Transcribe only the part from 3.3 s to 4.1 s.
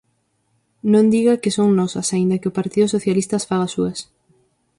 as faga súas.